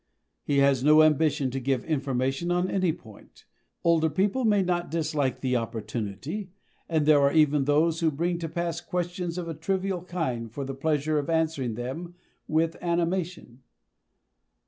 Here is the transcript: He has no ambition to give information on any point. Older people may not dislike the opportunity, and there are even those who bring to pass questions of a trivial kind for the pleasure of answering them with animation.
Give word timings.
He 0.41 0.57
has 0.57 0.83
no 0.83 1.03
ambition 1.03 1.51
to 1.51 1.59
give 1.59 1.83
information 1.85 2.49
on 2.49 2.71
any 2.71 2.91
point. 2.91 3.45
Older 3.83 4.09
people 4.09 4.45
may 4.45 4.63
not 4.63 4.89
dislike 4.89 5.41
the 5.41 5.55
opportunity, 5.55 6.49
and 6.89 7.05
there 7.05 7.21
are 7.21 7.31
even 7.31 7.65
those 7.65 7.99
who 7.99 8.09
bring 8.09 8.39
to 8.39 8.49
pass 8.49 8.81
questions 8.81 9.37
of 9.37 9.47
a 9.47 9.53
trivial 9.53 10.01
kind 10.01 10.51
for 10.51 10.65
the 10.65 10.73
pleasure 10.73 11.19
of 11.19 11.29
answering 11.29 11.75
them 11.75 12.15
with 12.47 12.77
animation. 12.81 13.61